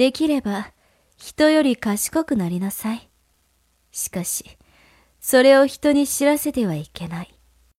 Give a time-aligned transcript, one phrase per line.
[0.00, 0.72] できれば
[1.18, 3.10] 人より賢くなりなさい。
[3.92, 4.56] しかし、
[5.20, 7.38] それを人に知らせてはいけない。